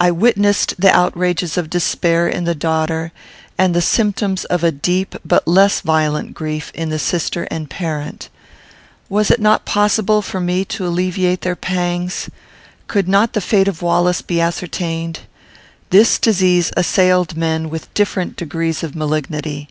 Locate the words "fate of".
13.40-13.80